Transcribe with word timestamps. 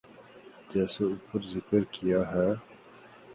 جیسے 0.71 1.01
اوپر 1.09 1.41
ذکر 1.53 1.81
کیا 1.95 2.19
ہے۔ 2.31 2.49